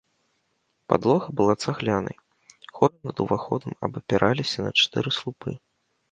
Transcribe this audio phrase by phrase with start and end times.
[0.91, 2.15] Падлога была цаглянай,
[2.79, 5.53] хоры над уваходам абапіраліся на чатыры слупы.